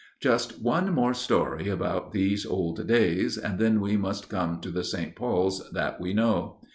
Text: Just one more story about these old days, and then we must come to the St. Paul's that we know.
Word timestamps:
Just 0.19 0.63
one 0.63 0.91
more 0.95 1.13
story 1.13 1.69
about 1.69 2.11
these 2.11 2.43
old 2.43 2.87
days, 2.87 3.37
and 3.37 3.59
then 3.59 3.79
we 3.79 3.97
must 3.97 4.29
come 4.29 4.59
to 4.61 4.71
the 4.71 4.83
St. 4.83 5.15
Paul's 5.15 5.69
that 5.73 6.01
we 6.01 6.11
know. 6.11 6.57